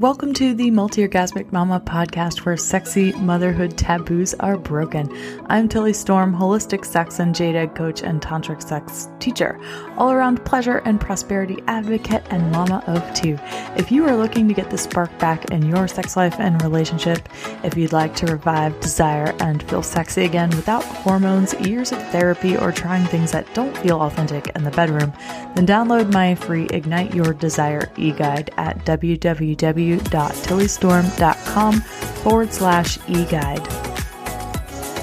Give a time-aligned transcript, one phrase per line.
[0.00, 5.12] Welcome to the Multi Orgasmic Mama podcast where sexy motherhood taboos are broken.
[5.46, 9.58] I'm Tilly Storm, holistic sex and jade egg coach and tantric sex teacher,
[9.96, 13.40] all around pleasure and prosperity advocate and mama of two.
[13.76, 17.28] If you are looking to get the spark back in your sex life and relationship,
[17.64, 22.56] if you'd like to revive desire and feel sexy again without hormones, years of therapy,
[22.56, 25.12] or trying things that don't feel authentic in the bedroom,
[25.56, 33.64] then download my free Ignite Your Desire e guide at www www.tillystorm.com forward slash e-guide.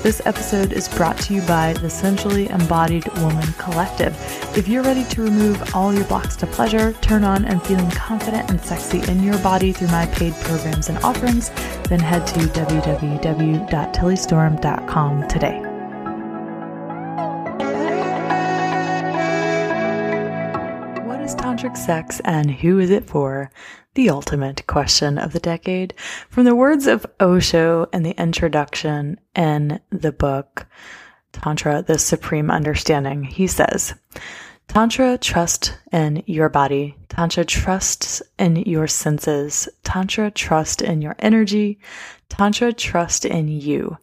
[0.04, 4.16] This episode is brought to you by the Sensually Embodied Woman Collective.
[4.56, 8.52] If you're ready to remove all your blocks to pleasure, turn on and feeling confident
[8.52, 11.50] and sexy in your body through my paid programs and offerings,
[11.90, 15.65] then head to www.tillystorm.com today.
[21.66, 23.52] Tantric sex and who is it for?
[23.96, 25.94] the ultimate question of the decade.
[26.30, 30.68] From the words of Osho and the introduction in the book,
[31.32, 33.94] Tantra, the Supreme Understanding, he says,
[34.68, 36.98] Tantra trusts in your body.
[37.08, 39.70] Tantra trusts in your senses.
[39.86, 41.80] Tantra trusts in your energy.
[42.28, 43.98] Tantra trusts in you.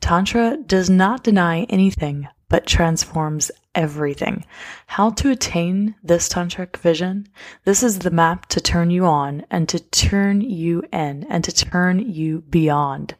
[0.00, 4.44] Tantra does not deny anything, but transforms everything.
[4.86, 7.28] How to attain this tantric vision?
[7.64, 11.52] This is the map to turn you on and to turn you in and to
[11.52, 13.14] turn you beyond.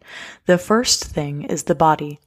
[0.47, 2.19] The first thing is the body.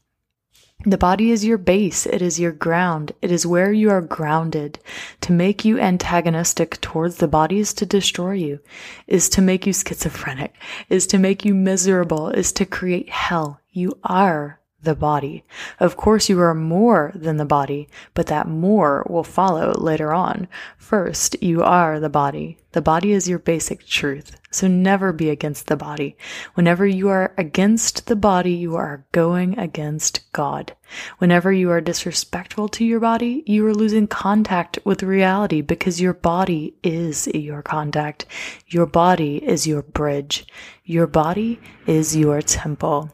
[0.84, 2.08] The body is your base.
[2.08, 3.12] It is your ground.
[3.22, 4.80] It is where you are grounded.
[5.22, 8.60] To make you antagonistic towards the body is to destroy you,
[9.06, 10.56] is to make you schizophrenic,
[10.90, 13.60] is to make you miserable, is to create hell.
[13.70, 15.44] You are the body.
[15.80, 20.48] Of course, you are more than the body, but that more will follow later on.
[20.78, 22.58] First, you are the body.
[22.74, 24.40] The body is your basic truth.
[24.50, 26.16] So never be against the body.
[26.54, 30.74] Whenever you are against the body, you are going against God.
[31.18, 36.14] Whenever you are disrespectful to your body, you are losing contact with reality because your
[36.14, 38.26] body is your contact.
[38.68, 40.46] Your body is your bridge.
[40.84, 43.12] Your body is your temple.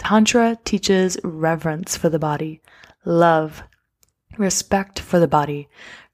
[0.00, 2.62] Tantra teaches reverence for the body,
[3.04, 3.62] love,
[4.38, 5.68] respect for the body,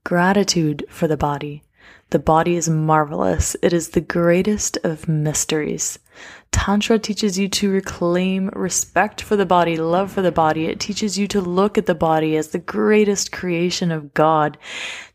[0.05, 1.63] gratitude for the body.
[2.11, 3.57] The body is marvelous.
[3.63, 6.01] It is the greatest of mysteries.
[6.67, 10.67] Tantra teaches you to reclaim respect for the body, love for the body.
[10.67, 14.59] It teaches you to look at the body as the greatest creation of God.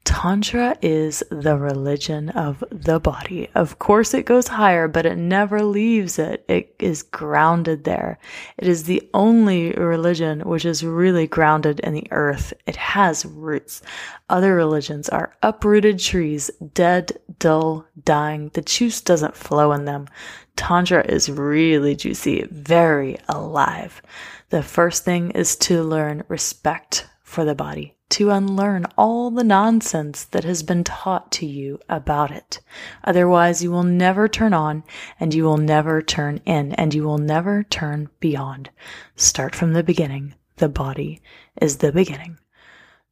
[0.06, 3.50] Tantra is the religion of the body.
[3.54, 6.46] Of course, it goes higher, but it never leaves it.
[6.48, 8.18] It is grounded there.
[8.58, 12.54] It is the only religion which is really grounded in the earth.
[12.66, 13.82] It has roots.
[14.30, 18.50] Other religions are uprooted trees, dead, dull, dying.
[18.54, 20.08] The juice doesn't flow in them.
[20.56, 24.02] Tantra is really juicy, very alive.
[24.50, 30.26] The first thing is to learn respect for the body to unlearn all the nonsense
[30.26, 32.60] that has been taught to you about it.
[33.06, 34.84] Otherwise, you will never turn on
[35.18, 38.70] and you will never turn in and you will never turn beyond.
[39.16, 40.36] Start from the beginning.
[40.58, 41.22] The body
[41.62, 42.38] is the beginning.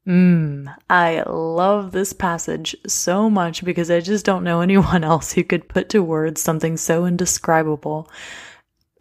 [0.09, 5.43] Mmm, I love this passage so much because I just don't know anyone else who
[5.43, 8.09] could put to words something so indescribable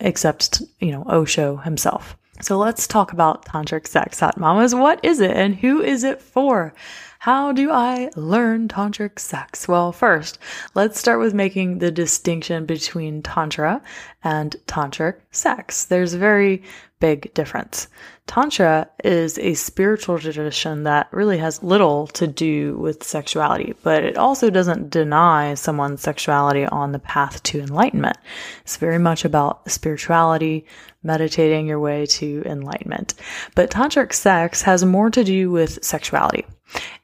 [0.01, 2.17] except, you know, Osho himself.
[2.43, 4.75] So let's talk about tantric sex, hot mamas.
[4.75, 6.75] What is it and who is it for?
[7.21, 9.67] How do I learn tantric sex?
[9.67, 10.39] Well, first,
[10.75, 13.83] let's start with making the distinction between tantra
[14.23, 15.87] and tantric sex.
[15.87, 16.63] There's a very
[17.01, 17.89] big difference.
[18.29, 24.19] Tantra is a spiritual tradition that really has little to do with sexuality, but it
[24.19, 28.19] also doesn't deny someone's sexuality on the path to enlightenment.
[28.61, 30.67] It's very much about spirituality,
[31.09, 33.15] meditating your way to enlightenment.
[33.57, 36.45] But tantric sex has more to do with sexuality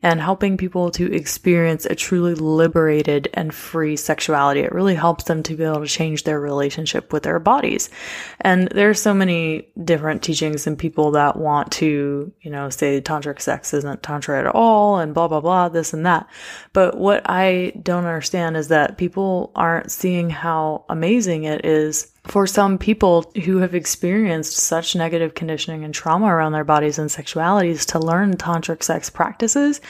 [0.03, 4.61] and helping people to experience a truly liberated and free sexuality.
[4.61, 7.89] It really helps them to be able to change their relationship with their bodies.
[8.41, 13.41] And there's so many different teachings and people that want to, you know, say tantric
[13.41, 16.29] sex isn't tantra at all and blah, blah, blah, this and that.
[16.75, 22.47] But what I don't understand is that people aren't seeing how amazing it is for
[22.47, 27.85] some people who have experienced such negative conditioning and trauma around their bodies and sexualities
[27.87, 29.81] to learn tantric sex practices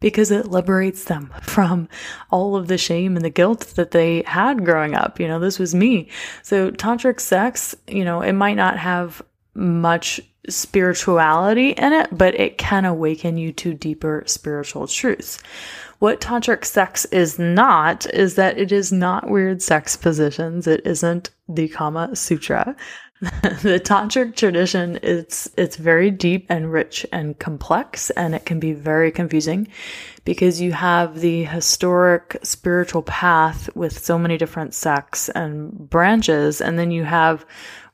[0.00, 1.88] because it liberates them from
[2.30, 5.20] all of the shame and the guilt that they had growing up.
[5.20, 6.08] You know, this was me.
[6.42, 9.22] So tantric sex, you know, it might not have
[9.54, 15.38] much spirituality in it, but it can awaken you to deeper spiritual truths.
[15.98, 20.66] What tantric sex is not is that it is not weird sex positions.
[20.66, 22.76] It isn't the Kama Sutra.
[23.62, 28.74] the tantric tradition it's it's very deep and rich and complex and it can be
[28.74, 29.66] very confusing
[30.26, 36.78] because you have the historic spiritual path with so many different sects and branches and
[36.78, 37.46] then you have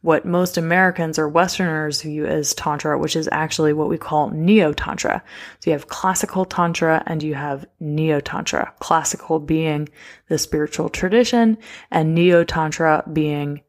[0.02, 4.72] what most Americans or Westerners view as Tantra, which is actually what we call Neo
[4.72, 5.22] Tantra.
[5.60, 8.74] So you have classical Tantra and you have Neo Tantra.
[8.80, 9.88] Classical being
[10.28, 11.56] the spiritual tradition
[11.90, 13.62] and Neo Tantra being,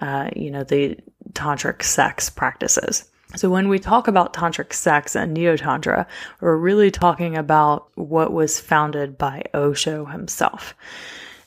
[0.00, 0.98] uh, you know, the
[1.32, 3.10] tantric sex practices.
[3.36, 6.06] So when we talk about tantric sex and neo tantra,
[6.40, 10.74] we're really talking about what was founded by Osho himself.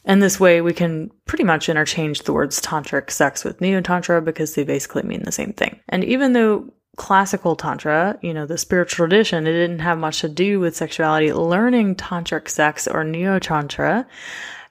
[0.06, 4.22] And this way, we can pretty much interchange the words tantric sex with neo tantra
[4.22, 5.80] because they basically mean the same thing.
[5.90, 10.30] And even though classical tantra, you know, the spiritual tradition, it didn't have much to
[10.30, 14.08] do with sexuality, learning tantric sex or neo tantra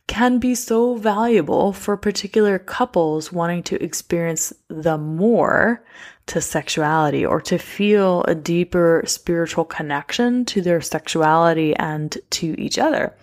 [0.06, 5.85] can be so valuable for particular couples wanting to experience the more
[6.27, 12.77] to sexuality or to feel a deeper spiritual connection to their sexuality and to each
[12.77, 13.15] other.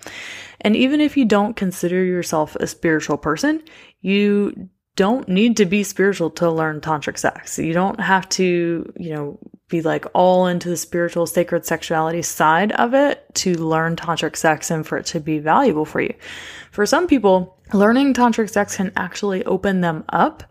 [0.61, 3.63] And even if you don't consider yourself a spiritual person,
[4.01, 7.59] you don't need to be spiritual to learn tantric sex.
[7.59, 9.39] You don't have to, you know,
[9.69, 14.71] be like all into the spiritual sacred sexuality side of it to learn tantric sex
[14.71, 16.13] and for it to be valuable for you.
[16.71, 20.43] For some people, learning tantric sex can actually open them up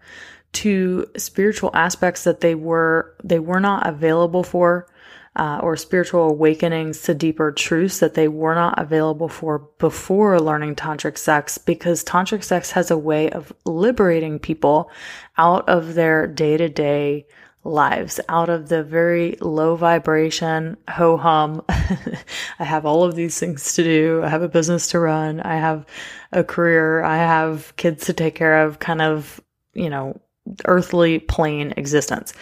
[0.52, 4.86] to spiritual aspects that they were they were not available for
[5.36, 10.74] uh, or spiritual awakenings to deeper truths that they were not available for before learning
[10.74, 14.90] tantric sex because tantric sex has a way of liberating people
[15.36, 17.26] out of their day-to-day
[17.64, 21.62] lives out of the very low vibration ho hum.
[21.68, 24.22] I have all of these things to do.
[24.24, 25.40] I have a business to run.
[25.40, 25.84] I have
[26.32, 27.02] a career.
[27.02, 29.40] I have kids to take care of, kind of,
[29.74, 30.18] you know,
[30.64, 32.32] earthly plane existence.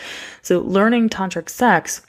[0.42, 2.02] So learning tantric sex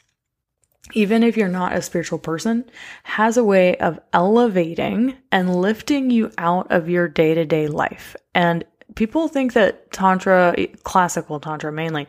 [0.94, 2.64] even if you're not a spiritual person,
[3.04, 8.16] has a way of elevating and lifting you out of your day to day life.
[8.34, 8.64] And
[8.96, 12.08] people think that Tantra, classical Tantra mainly,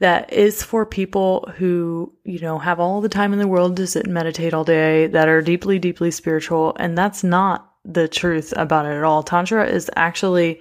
[0.00, 3.86] that is for people who, you know, have all the time in the world to
[3.86, 6.76] sit and meditate all day, that are deeply, deeply spiritual.
[6.78, 9.22] And that's not the truth about it at all.
[9.22, 10.60] Tantra is actually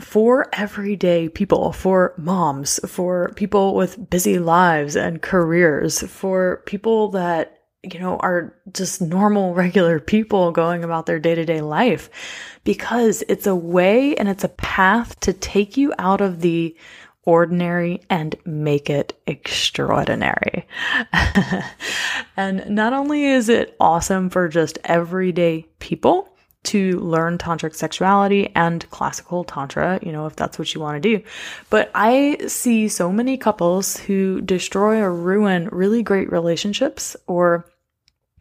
[0.00, 7.62] for everyday people, for moms, for people with busy lives and careers, for people that,
[7.82, 12.10] you know, are just normal, regular people going about their day to day life,
[12.64, 16.76] because it's a way and it's a path to take you out of the
[17.24, 20.66] ordinary and make it extraordinary.
[22.36, 26.33] and not only is it awesome for just everyday people,
[26.64, 31.16] to learn tantric sexuality and classical tantra, you know, if that's what you want to
[31.16, 31.24] do.
[31.70, 37.66] But I see so many couples who destroy or ruin really great relationships or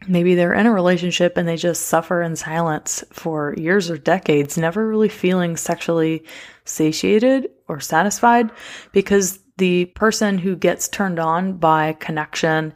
[0.08, 4.58] maybe they're in a relationship and they just suffer in silence for years or decades,
[4.58, 6.24] never really feeling sexually
[6.66, 8.52] satiated or satisfied
[8.92, 12.74] because the person who gets turned on by connection,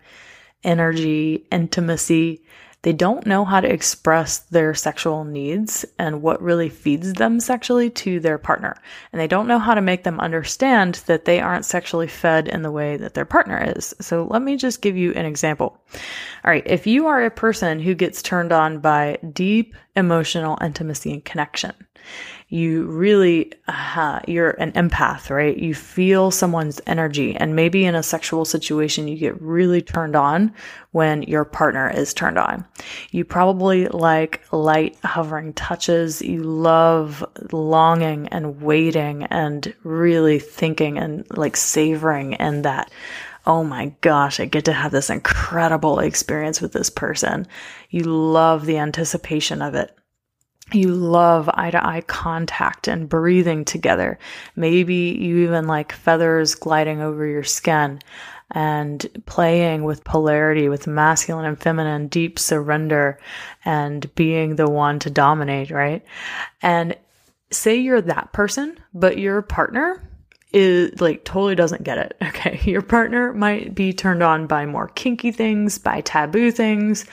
[0.63, 2.43] energy, intimacy,
[2.87, 7.89] they don't know how to express their sexual needs and what really feeds them sexually
[7.89, 8.77] to their partner.
[9.11, 12.61] And they don't know how to make them understand that they aren't sexually fed in
[12.61, 13.93] the way that their partner is.
[13.99, 15.77] So let me just give you an example.
[16.45, 16.63] All right.
[16.65, 21.73] If you are a person who gets turned on by deep emotional intimacy and connection,
[22.49, 25.57] you really uh, you're an empath right?
[25.57, 27.35] You feel someone's energy.
[27.35, 30.53] And maybe in a sexual situation you get really turned on
[30.91, 32.65] when your partner is turned on.
[33.11, 36.21] You probably like light hovering touches.
[36.21, 42.91] You love longing and waiting and really thinking and like savoring and that
[43.45, 47.47] oh my gosh, I get to have this incredible experience with this person.
[47.89, 49.97] You love the anticipation of it
[50.73, 54.19] you love eye to eye contact and breathing together.
[54.55, 58.01] Maybe you even like feathers gliding over your skin
[58.51, 63.19] and playing with polarity, with masculine and feminine, deep surrender
[63.65, 66.03] and being the one to dominate, right?
[66.61, 66.95] And
[67.51, 70.01] say you're that person, but your partner
[70.53, 72.17] is like totally doesn't get it.
[72.27, 72.59] Okay.
[72.69, 77.05] Your partner might be turned on by more kinky things, by taboo things,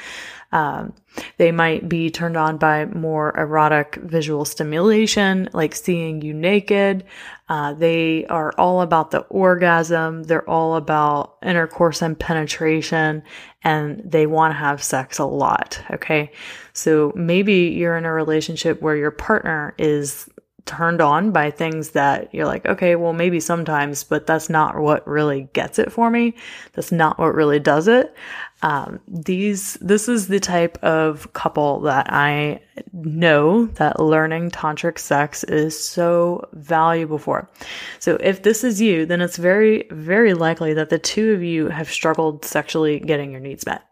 [0.55, 0.95] Um,
[1.37, 7.05] they might be turned on by more erotic visual stimulation, like seeing you naked.
[7.49, 10.23] Uh, they are all about the orgasm.
[10.23, 13.25] They're all about intercourse and penetration,
[13.65, 15.83] and they want to have sex a lot.
[15.91, 16.31] Okay.
[16.73, 20.29] So maybe you're in a relationship where your partner is
[20.67, 25.07] turned on by things that you're like, okay, well, maybe sometimes, but that's not what
[25.07, 26.35] really gets it for me.
[26.73, 28.15] That's not what really does it.
[28.63, 32.63] Um, these, this is the type of couple that I
[32.95, 37.51] know that learning tantric sex is so valuable for.
[37.99, 41.69] So if this is you, then it's very, very likely that the two of you
[41.69, 43.83] have struggled sexually getting your needs met.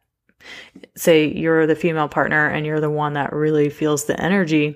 [0.96, 4.74] Say you're the female partner and you're the one that really feels the energy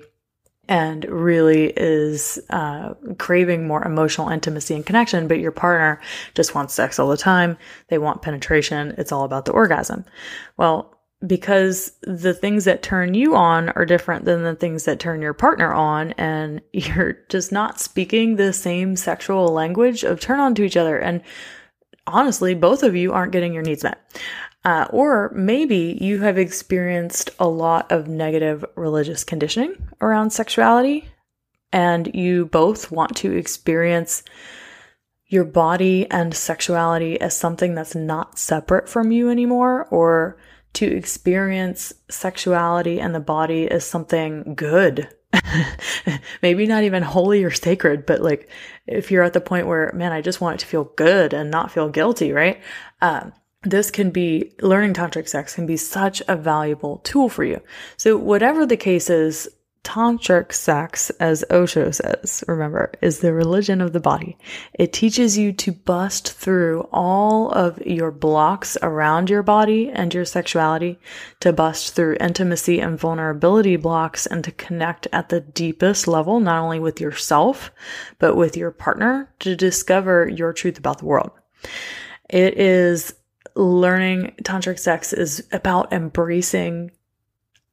[0.67, 6.01] and really is uh, craving more emotional intimacy and connection, but your partner
[6.33, 7.57] just wants sex all the time.
[7.89, 8.95] They want penetration.
[8.97, 10.05] It's all about the orgasm.
[10.57, 10.93] Well,
[11.25, 15.33] because the things that turn you on are different than the things that turn your
[15.33, 20.63] partner on, and you're just not speaking the same sexual language of turn on to
[20.63, 20.97] each other.
[20.97, 21.23] And
[22.05, 23.99] honestly, both of you aren't getting your needs met.
[24.65, 31.07] Uh, or maybe you have experienced a lot of negative religious conditioning around sexuality,
[31.71, 34.23] and you both want to experience
[35.27, 40.37] your body and sexuality as something that's not separate from you anymore, or
[40.73, 45.09] to experience sexuality and the body as something good.
[46.41, 48.49] Maybe not even holy or sacred, but like
[48.85, 51.51] if you're at the point where, man, I just want it to feel good and
[51.51, 52.61] not feel guilty, right?
[53.01, 53.33] Um,
[53.63, 57.61] this can be learning tantric sex can be such a valuable tool for you.
[57.97, 59.49] So whatever the case is,
[59.87, 64.37] tantric sex, as Osho says, remember, is the religion of the body.
[64.73, 70.25] It teaches you to bust through all of your blocks around your body and your
[70.25, 70.99] sexuality,
[71.39, 76.61] to bust through intimacy and vulnerability blocks and to connect at the deepest level, not
[76.61, 77.71] only with yourself,
[78.19, 81.31] but with your partner to discover your truth about the world.
[82.29, 83.13] It is
[83.55, 86.91] learning tantric sex is about embracing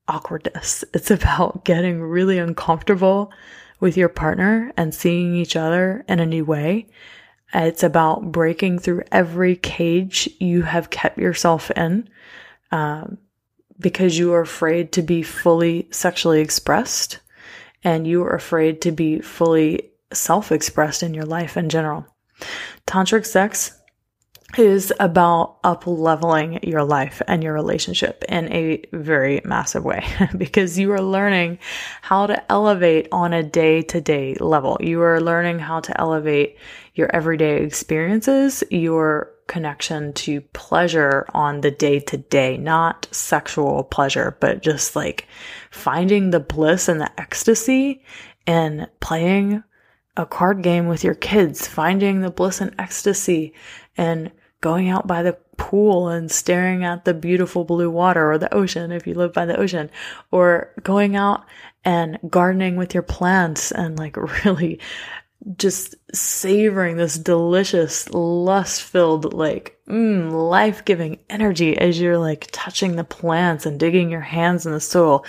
[0.08, 0.84] awkwardness.
[0.94, 3.32] It's about getting really uncomfortable
[3.80, 6.86] with your partner and seeing each other in a new way.
[7.52, 12.08] It's about breaking through every cage you have kept yourself in
[12.72, 13.18] um,
[13.78, 17.20] because you are afraid to be fully sexually expressed
[17.84, 22.06] and you are afraid to be fully self expressed in your life in general.
[22.86, 23.78] Tantric sex
[24.58, 30.04] is about up leveling your life and your relationship in a very massive way
[30.36, 31.58] because you are learning
[32.02, 34.76] how to elevate on a day to day level.
[34.80, 36.56] You are learning how to elevate
[36.94, 44.36] your everyday experiences, your connection to pleasure on the day to day, not sexual pleasure,
[44.40, 45.26] but just like
[45.70, 48.02] finding the bliss and the ecstasy
[48.46, 49.62] in playing
[50.16, 53.52] a card game with your kids, finding the bliss and ecstasy
[53.96, 54.30] and
[54.64, 58.92] going out by the pool and staring at the beautiful blue water or the ocean
[58.92, 59.90] if you live by the ocean,
[60.30, 61.44] or going out
[61.84, 64.16] and gardening with your plants and like
[64.46, 64.80] really
[65.58, 72.96] just savoring this delicious, lust filled, like, mm, life giving energy as you're like touching
[72.96, 75.26] the plants and digging your hands in the soil.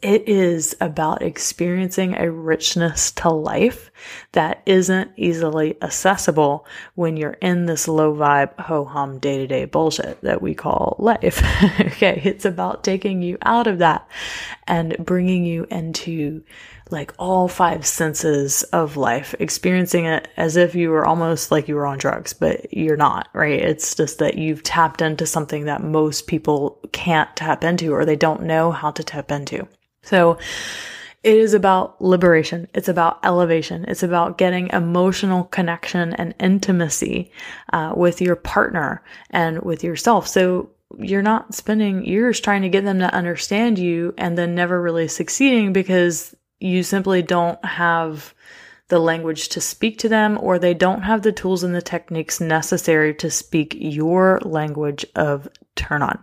[0.00, 3.90] It is about experiencing a richness to life
[4.30, 9.64] that isn't easily accessible when you're in this low vibe, ho hum, day to day
[9.64, 11.42] bullshit that we call life.
[11.80, 12.22] okay.
[12.24, 14.08] It's about taking you out of that
[14.68, 16.44] and bringing you into
[16.90, 21.74] like all five senses of life, experiencing it as if you were almost like you
[21.74, 23.60] were on drugs, but you're not, right?
[23.60, 28.14] It's just that you've tapped into something that most people can't tap into or they
[28.14, 29.66] don't know how to tap into.
[30.08, 30.38] So
[31.22, 32.68] it is about liberation.
[32.74, 33.84] It's about elevation.
[33.88, 37.30] It's about getting emotional connection and intimacy
[37.72, 40.26] uh, with your partner and with yourself.
[40.26, 44.80] So you're not spending years trying to get them to understand you and then never
[44.80, 48.32] really succeeding because you simply don't have
[48.88, 52.40] the language to speak to them or they don't have the tools and the techniques
[52.40, 55.46] necessary to speak your language of
[55.76, 56.18] turn on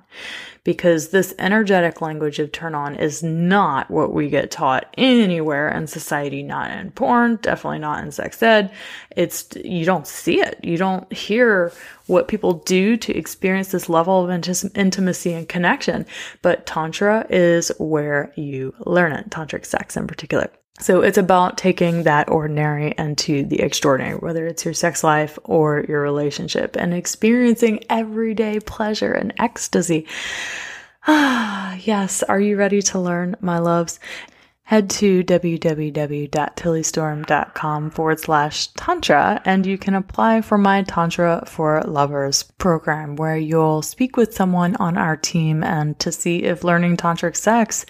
[0.65, 5.87] because this energetic language of turn on is not what we get taught anywhere in
[5.87, 8.71] society, not in porn, definitely not in sex ed.
[9.15, 10.59] It's, you don't see it.
[10.63, 11.71] You don't hear
[12.07, 16.05] what people do to experience this level of intimacy and connection.
[16.41, 20.49] But Tantra is where you learn it, Tantric sex in particular.
[20.79, 25.85] So it's about taking that ordinary into the extraordinary, whether it's your sex life or
[25.87, 30.05] your relationship and experiencing everyday pleasure and ecstasy.
[31.07, 33.99] Ah, yes, are you ready to learn, my loves?
[34.63, 42.41] Head to www.tillystorm.com forward slash Tantra and you can apply for my Tantra for Lovers
[42.57, 47.37] program where you'll speak with someone on our team and to see if learning tantric
[47.37, 47.85] sex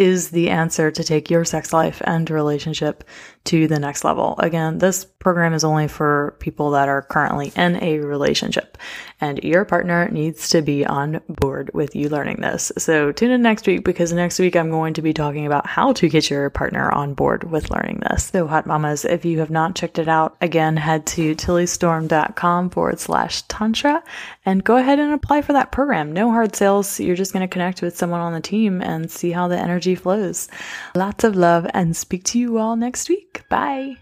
[0.00, 3.04] is the answer to take your sex life and relationship
[3.44, 4.36] to the next level.
[4.38, 8.78] Again, this program is only for people that are currently in a relationship
[9.20, 12.72] and your partner needs to be on board with you learning this.
[12.78, 15.92] So tune in next week because next week I'm going to be talking about how
[15.94, 18.24] to get your partner on board with learning this.
[18.24, 23.00] So hot mamas, if you have not checked it out, again, head to tillystorm.com forward
[23.00, 24.02] slash tantra
[24.46, 26.12] and go ahead and apply for that program.
[26.12, 26.98] No hard sales.
[26.98, 29.94] You're just going to connect with someone on the team and see how the energy
[29.94, 30.48] flows.
[30.94, 33.08] Lots of love and speak to you all next
[33.48, 33.96] Bye.